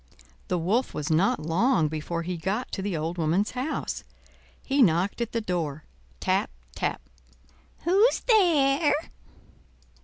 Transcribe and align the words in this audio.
The 0.47 0.57
Wolf 0.57 0.95
was 0.95 1.11
not 1.11 1.39
long 1.45 1.87
before 1.87 2.23
he 2.23 2.35
got 2.35 2.71
to 2.71 2.81
the 2.81 2.97
old 2.97 3.19
woman's 3.19 3.51
house. 3.51 4.03
He 4.63 4.81
knocked 4.81 5.21
at 5.21 5.31
the 5.31 5.41
door—tap, 5.41 6.49
tap. 6.73 7.01
"Who's 7.85 8.21
there?" 8.21 8.95